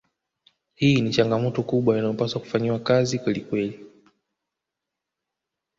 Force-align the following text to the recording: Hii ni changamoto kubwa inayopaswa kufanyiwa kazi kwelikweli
Hii 0.75 1.01
ni 1.01 1.09
changamoto 1.09 1.63
kubwa 1.63 1.97
inayopaswa 1.97 2.39
kufanyiwa 2.41 2.79
kazi 2.79 3.19
kwelikweli 3.19 3.85